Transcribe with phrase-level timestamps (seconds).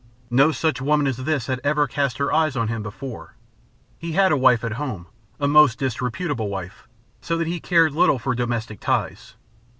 [0.31, 3.35] No such woman as this had ever cast her eyes on him before.
[3.99, 5.05] He had a wife at home
[5.39, 6.87] a most disreputable wife
[7.21, 9.35] so that he cared little for domestic ties.